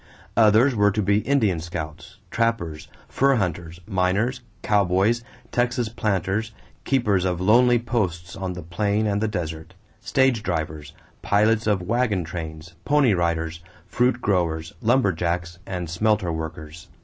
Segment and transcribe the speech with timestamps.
[0.35, 6.53] Others were to be Indian scouts, trappers, fur hunters, miners, cowboys, Texas planters,
[6.85, 12.23] keepers of lonely posts on the plain and the desert, stage drivers, pilots of wagon
[12.23, 16.87] trains, pony riders, fruit growers, "lumber jacks," and smelter workers.